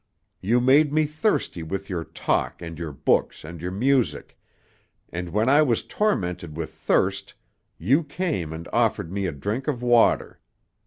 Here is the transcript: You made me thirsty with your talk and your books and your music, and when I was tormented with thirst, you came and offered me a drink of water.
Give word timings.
You 0.41 0.59
made 0.59 0.91
me 0.91 1.05
thirsty 1.05 1.61
with 1.61 1.87
your 1.87 2.03
talk 2.03 2.59
and 2.59 2.79
your 2.79 2.91
books 2.91 3.43
and 3.43 3.61
your 3.61 3.69
music, 3.69 4.35
and 5.09 5.29
when 5.29 5.47
I 5.47 5.61
was 5.61 5.83
tormented 5.85 6.57
with 6.57 6.73
thirst, 6.73 7.35
you 7.77 8.03
came 8.03 8.51
and 8.51 8.67
offered 8.73 9.11
me 9.11 9.27
a 9.27 9.31
drink 9.31 9.67
of 9.67 9.83
water. 9.83 10.39